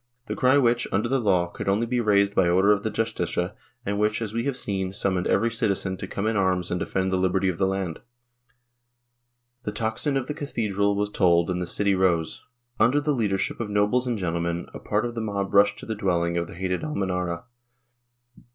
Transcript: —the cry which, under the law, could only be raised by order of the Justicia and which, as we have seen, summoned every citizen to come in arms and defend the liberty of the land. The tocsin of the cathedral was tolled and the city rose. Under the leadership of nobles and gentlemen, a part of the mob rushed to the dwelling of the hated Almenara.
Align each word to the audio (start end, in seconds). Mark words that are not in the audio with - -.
—the 0.25 0.35
cry 0.35 0.57
which, 0.57 0.87
under 0.91 1.07
the 1.07 1.19
law, 1.19 1.45
could 1.45 1.69
only 1.69 1.85
be 1.85 2.01
raised 2.01 2.33
by 2.33 2.49
order 2.49 2.71
of 2.71 2.81
the 2.81 2.89
Justicia 2.89 3.53
and 3.85 3.99
which, 3.99 4.19
as 4.19 4.33
we 4.33 4.45
have 4.45 4.57
seen, 4.57 4.91
summoned 4.91 5.27
every 5.27 5.51
citizen 5.51 5.95
to 5.97 6.07
come 6.07 6.25
in 6.25 6.35
arms 6.35 6.71
and 6.71 6.79
defend 6.79 7.11
the 7.11 7.17
liberty 7.19 7.47
of 7.49 7.59
the 7.59 7.67
land. 7.67 7.99
The 9.61 9.71
tocsin 9.71 10.17
of 10.17 10.25
the 10.25 10.33
cathedral 10.33 10.95
was 10.95 11.11
tolled 11.11 11.51
and 11.51 11.61
the 11.61 11.67
city 11.67 11.93
rose. 11.93 12.43
Under 12.79 12.99
the 12.99 13.11
leadership 13.13 13.59
of 13.59 13.69
nobles 13.69 14.07
and 14.07 14.17
gentlemen, 14.17 14.65
a 14.73 14.79
part 14.79 15.05
of 15.05 15.13
the 15.13 15.21
mob 15.21 15.53
rushed 15.53 15.77
to 15.77 15.85
the 15.85 15.93
dwelling 15.93 16.35
of 16.35 16.47
the 16.47 16.55
hated 16.55 16.81
Almenara. 16.83 17.43